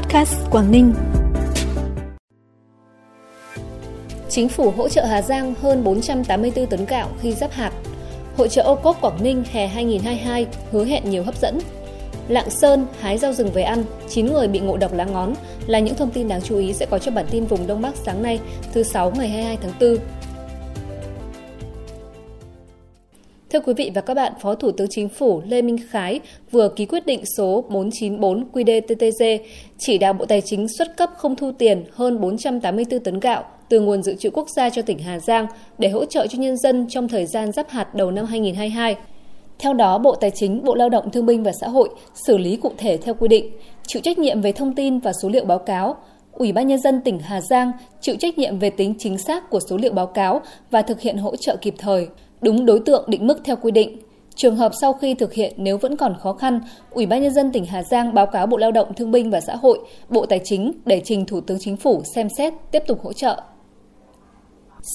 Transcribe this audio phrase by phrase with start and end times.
[0.00, 0.94] Podcast Quảng Ninh.
[4.28, 7.72] Chính phủ hỗ trợ Hà Giang hơn 484 tấn gạo khi giáp hạt.
[8.36, 11.58] Hội trợ ô cốp Quảng Ninh hè 2022 hứa hẹn nhiều hấp dẫn.
[12.28, 15.34] Lạng Sơn hái rau rừng về ăn, 9 người bị ngộ độc lá ngón
[15.66, 17.94] là những thông tin đáng chú ý sẽ có trong bản tin vùng Đông Bắc
[17.96, 18.40] sáng nay,
[18.74, 19.98] thứ 6 ngày 22 tháng 4.
[23.52, 26.68] Thưa quý vị và các bạn, Phó Thủ tướng Chính phủ Lê Minh Khái vừa
[26.68, 29.38] ký quyết định số 494 QĐ-TTG
[29.78, 33.80] chỉ đạo Bộ Tài chính xuất cấp không thu tiền hơn 484 tấn gạo từ
[33.80, 35.46] nguồn dự trữ quốc gia cho tỉnh Hà Giang
[35.78, 38.96] để hỗ trợ cho nhân dân trong thời gian giáp hạt đầu năm 2022.
[39.58, 42.56] Theo đó, Bộ Tài chính, Bộ Lao động Thương binh và Xã hội xử lý
[42.56, 43.52] cụ thể theo quy định,
[43.86, 45.96] chịu trách nhiệm về thông tin và số liệu báo cáo,
[46.32, 49.60] Ủy ban Nhân dân tỉnh Hà Giang chịu trách nhiệm về tính chính xác của
[49.60, 52.08] số liệu báo cáo và thực hiện hỗ trợ kịp thời,
[52.40, 53.98] đúng đối tượng định mức theo quy định.
[54.34, 57.52] Trường hợp sau khi thực hiện nếu vẫn còn khó khăn, Ủy ban nhân dân
[57.52, 59.78] tỉnh Hà Giang báo cáo Bộ Lao động Thương binh và Xã hội,
[60.08, 63.42] Bộ Tài chính để trình Thủ tướng Chính phủ xem xét tiếp tục hỗ trợ.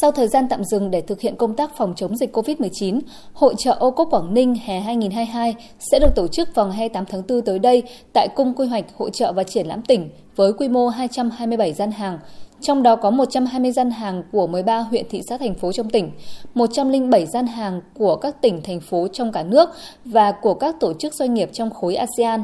[0.02, 3.00] Sau thời gian tạm dừng để thực hiện công tác phòng chống dịch COVID-19,
[3.34, 7.06] Hội trợ ô cốp Quảng Ninh hè 2022 sẽ được tổ chức vào ngày 28
[7.06, 10.54] tháng 4 tới đây tại Cung Quy hoạch Hội trợ và Triển lãm tỉnh với
[10.54, 12.20] quy mô 227 gian hàng,
[12.64, 16.12] trong đó có 120 gian hàng của 13 huyện thị xã thành phố trong tỉnh,
[16.54, 19.70] 107 gian hàng của các tỉnh thành phố trong cả nước
[20.06, 22.44] và của các tổ chức doanh nghiệp trong khối ASEAN.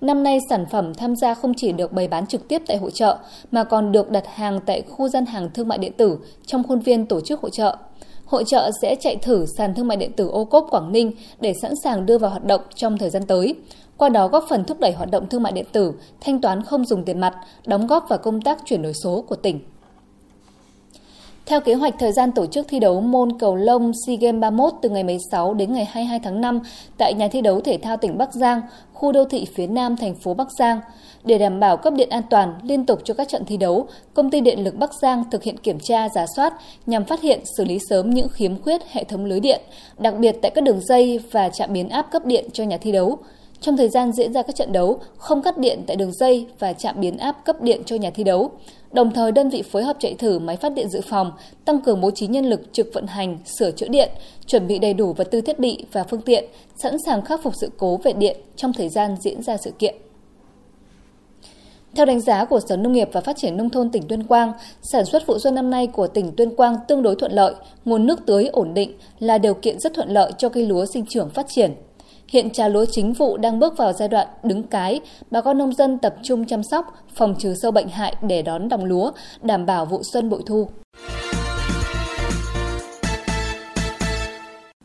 [0.00, 2.90] Năm nay, sản phẩm tham gia không chỉ được bày bán trực tiếp tại hội
[2.90, 3.18] trợ,
[3.50, 6.80] mà còn được đặt hàng tại khu gian hàng thương mại điện tử trong khuôn
[6.80, 7.76] viên tổ chức hội trợ.
[8.30, 11.54] Hội trợ sẽ chạy thử sàn thương mại điện tử ô cốp Quảng Ninh để
[11.62, 13.54] sẵn sàng đưa vào hoạt động trong thời gian tới.
[13.96, 16.84] Qua đó góp phần thúc đẩy hoạt động thương mại điện tử, thanh toán không
[16.84, 17.34] dùng tiền mặt,
[17.66, 19.60] đóng góp vào công tác chuyển đổi số của tỉnh.
[21.50, 24.72] Theo kế hoạch thời gian tổ chức thi đấu môn cầu lông SEA Games 31
[24.82, 26.60] từ ngày 16 đến ngày 22 tháng 5
[26.98, 28.60] tại nhà thi đấu thể thao tỉnh Bắc Giang,
[28.92, 30.80] khu đô thị phía Nam thành phố Bắc Giang.
[31.24, 34.30] Để đảm bảo cấp điện an toàn liên tục cho các trận thi đấu, Công
[34.30, 36.54] ty Điện lực Bắc Giang thực hiện kiểm tra, giả soát
[36.86, 39.60] nhằm phát hiện xử lý sớm những khiếm khuyết hệ thống lưới điện,
[39.98, 42.92] đặc biệt tại các đường dây và trạm biến áp cấp điện cho nhà thi
[42.92, 43.18] đấu.
[43.60, 46.72] Trong thời gian diễn ra các trận đấu, không cắt điện tại đường dây và
[46.72, 48.50] trạm biến áp cấp điện cho nhà thi đấu.
[48.92, 51.32] Đồng thời, đơn vị phối hợp chạy thử máy phát điện dự phòng,
[51.64, 54.10] tăng cường bố trí nhân lực trực vận hành, sửa chữa điện,
[54.46, 56.44] chuẩn bị đầy đủ vật tư thiết bị và phương tiện,
[56.82, 59.94] sẵn sàng khắc phục sự cố về điện trong thời gian diễn ra sự kiện.
[61.94, 64.52] Theo đánh giá của Sở Nông nghiệp và Phát triển Nông thôn tỉnh Tuyên Quang,
[64.82, 67.54] sản xuất vụ xuân năm nay của tỉnh Tuyên Quang tương đối thuận lợi,
[67.84, 71.04] nguồn nước tưới ổn định là điều kiện rất thuận lợi cho cây lúa sinh
[71.08, 71.74] trưởng phát triển.
[72.32, 75.72] Hiện trà lúa chính vụ đang bước vào giai đoạn đứng cái, bà con nông
[75.72, 79.10] dân tập trung chăm sóc, phòng trừ sâu bệnh hại để đón đồng lúa,
[79.42, 80.68] đảm bảo vụ xuân bội thu.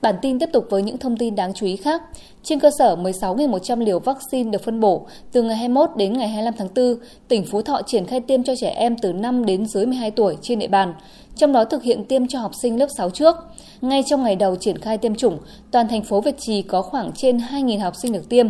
[0.06, 2.02] Bản tin tiếp tục với những thông tin đáng chú ý khác.
[2.44, 6.54] Trên cơ sở 16.100 liều vaccine được phân bổ, từ ngày 21 đến ngày 25
[6.58, 6.96] tháng 4,
[7.28, 10.38] tỉnh Phú Thọ triển khai tiêm cho trẻ em từ 5 đến dưới 12 tuổi
[10.42, 10.94] trên địa bàn,
[11.36, 13.36] trong đó thực hiện tiêm cho học sinh lớp 6 trước.
[13.82, 15.38] Ngay trong ngày đầu triển khai tiêm chủng,
[15.72, 18.50] toàn thành phố Việt Trì có khoảng trên 2.000 học sinh được tiêm.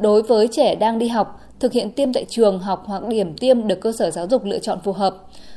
[0.00, 3.66] Đối với trẻ đang đi học, thực hiện tiêm tại trường học hoặc điểm tiêm
[3.66, 5.16] được cơ sở giáo dục lựa chọn phù hợp.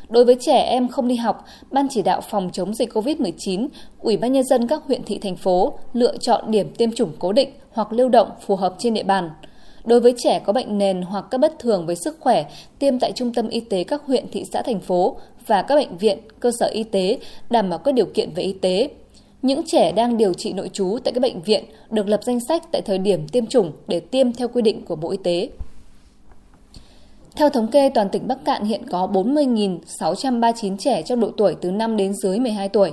[0.10, 3.68] Đối với trẻ em không đi học, Ban chỉ đạo phòng chống dịch COVID-19,
[4.00, 7.32] Ủy ban nhân dân các huyện thị thành phố lựa chọn điểm tiêm chủng cố
[7.32, 9.30] định hoặc lưu động phù hợp trên địa bàn.
[9.86, 12.46] Đối với trẻ có bệnh nền hoặc các bất thường với sức khỏe,
[12.80, 15.18] tiêm tại trung tâm y tế các huyện, thị xã, thành phố
[15.48, 17.20] và các bệnh viện, cơ sở y tế
[17.50, 18.90] đảm bảo các điều kiện về y tế.
[19.42, 22.64] Những trẻ đang điều trị nội trú tại các bệnh viện được lập danh sách
[22.72, 25.50] tại thời điểm tiêm chủng để tiêm theo quy định của Bộ Y tế.
[27.40, 31.72] Theo thống kê, toàn tỉnh Bắc Cạn hiện có 40.639 trẻ trong độ tuổi từ
[31.72, 32.92] 5 đến dưới 12 tuổi.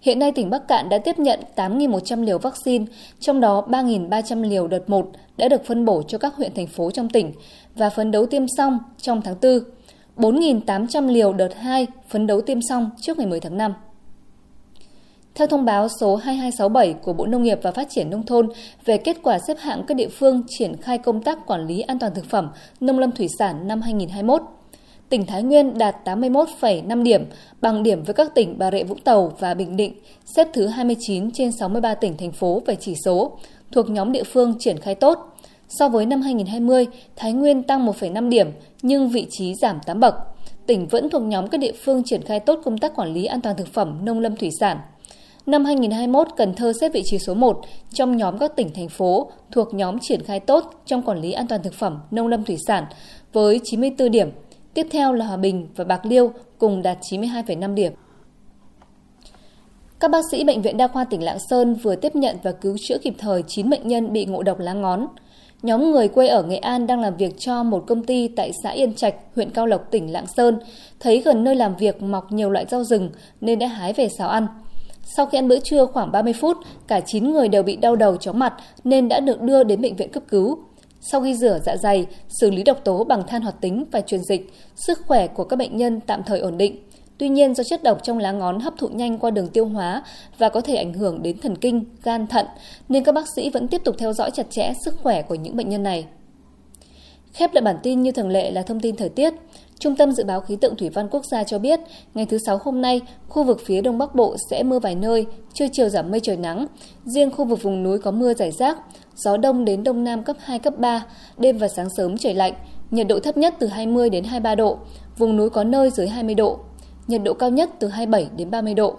[0.00, 2.84] Hiện nay tỉnh Bắc Cạn đã tiếp nhận 8.100 liều vaccine,
[3.20, 6.90] trong đó 3.300 liều đợt 1 đã được phân bổ cho các huyện thành phố
[6.90, 7.32] trong tỉnh
[7.74, 10.32] và phấn đấu tiêm xong trong tháng 4.
[10.32, 13.74] 4.800 liều đợt 2 phấn đấu tiêm xong trước ngày 10 tháng 5.
[15.38, 18.48] Theo thông báo số 2267 của Bộ Nông nghiệp và Phát triển Nông thôn
[18.84, 21.98] về kết quả xếp hạng các địa phương triển khai công tác quản lý an
[21.98, 22.50] toàn thực phẩm,
[22.80, 24.42] nông lâm thủy sản năm 2021,
[25.08, 27.24] tỉnh Thái Nguyên đạt 81,5 điểm,
[27.60, 31.30] bằng điểm với các tỉnh Bà Rịa Vũng Tàu và Bình Định, xếp thứ 29
[31.30, 33.38] trên 63 tỉnh thành phố về chỉ số,
[33.72, 35.18] thuộc nhóm địa phương triển khai tốt.
[35.68, 36.86] So với năm 2020,
[37.16, 38.50] Thái Nguyên tăng 1,5 điểm
[38.82, 40.14] nhưng vị trí giảm 8 bậc.
[40.66, 43.40] Tỉnh vẫn thuộc nhóm các địa phương triển khai tốt công tác quản lý an
[43.40, 44.78] toàn thực phẩm nông lâm thủy sản.
[45.48, 47.60] Năm 2021, Cần Thơ xếp vị trí số 1
[47.92, 51.46] trong nhóm các tỉnh thành phố thuộc nhóm triển khai tốt trong quản lý an
[51.46, 52.84] toàn thực phẩm nông lâm thủy sản
[53.32, 54.30] với 94 điểm.
[54.74, 57.92] Tiếp theo là Hòa Bình và Bạc Liêu cùng đạt 92,5 điểm.
[60.00, 62.76] Các bác sĩ Bệnh viện Đa khoa tỉnh Lạng Sơn vừa tiếp nhận và cứu
[62.80, 65.06] chữa kịp thời 9 bệnh nhân bị ngộ độc lá ngón.
[65.62, 68.70] Nhóm người quê ở Nghệ An đang làm việc cho một công ty tại xã
[68.70, 70.58] Yên Trạch, huyện Cao Lộc, tỉnh Lạng Sơn.
[71.00, 73.10] Thấy gần nơi làm việc mọc nhiều loại rau rừng
[73.40, 74.46] nên đã hái về xào ăn.
[75.16, 76.56] Sau khi ăn bữa trưa khoảng 30 phút,
[76.86, 79.96] cả 9 người đều bị đau đầu chóng mặt nên đã được đưa đến bệnh
[79.96, 80.58] viện cấp cứu.
[81.00, 84.22] Sau khi rửa dạ dày, xử lý độc tố bằng than hoạt tính và truyền
[84.22, 86.76] dịch, sức khỏe của các bệnh nhân tạm thời ổn định.
[87.18, 90.02] Tuy nhiên do chất độc trong lá ngón hấp thụ nhanh qua đường tiêu hóa
[90.38, 92.46] và có thể ảnh hưởng đến thần kinh, gan, thận,
[92.88, 95.56] nên các bác sĩ vẫn tiếp tục theo dõi chặt chẽ sức khỏe của những
[95.56, 96.06] bệnh nhân này.
[97.38, 99.34] Khép lại bản tin như thường lệ là thông tin thời tiết.
[99.78, 101.80] Trung tâm Dự báo Khí tượng Thủy văn Quốc gia cho biết,
[102.14, 105.26] ngày thứ Sáu hôm nay, khu vực phía Đông Bắc Bộ sẽ mưa vài nơi,
[105.54, 106.66] trưa chiều giảm mây trời nắng.
[107.04, 108.78] Riêng khu vực vùng núi có mưa rải rác,
[109.16, 111.06] gió đông đến đông nam cấp 2, cấp 3,
[111.38, 112.52] đêm và sáng sớm trời lạnh,
[112.90, 114.78] nhiệt độ thấp nhất từ 20 đến 23 độ,
[115.18, 116.58] vùng núi có nơi dưới 20 độ,
[117.06, 118.96] nhiệt độ cao nhất từ 27 đến 30 độ.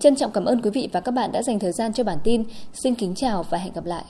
[0.00, 2.18] Trân trọng cảm ơn quý vị và các bạn đã dành thời gian cho bản
[2.24, 2.44] tin.
[2.72, 4.04] Xin kính chào và hẹn gặp lại.